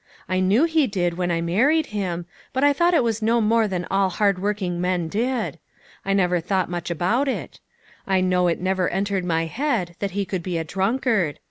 I 0.27 0.39
knew 0.39 0.63
he 0.63 0.87
did 0.87 1.13
when 1.13 1.29
I 1.29 1.41
married 1.41 1.85
him, 1.93 2.25
but 2.53 2.63
I 2.63 2.73
thought 2.73 2.95
it 2.95 3.03
was 3.03 3.21
no 3.21 3.39
more 3.39 3.67
than 3.67 3.85
all 3.91 4.09
hard 4.09 4.39
working 4.39 4.81
men 4.81 5.07
did. 5.07 5.59
I 6.03 6.13
never 6.13 6.39
thought 6.39 6.71
much 6.71 6.89
about 6.89 7.27
it. 7.27 7.59
I 8.07 8.19
know 8.19 8.47
it 8.47 8.59
never 8.59 8.89
entered 8.89 9.23
my 9.25 9.45
head 9.45 9.95
that 9.99 10.09
he 10.17 10.25
could 10.25 10.41
be 10.41 10.57
a 10.57 10.63
drunkard. 10.63 11.37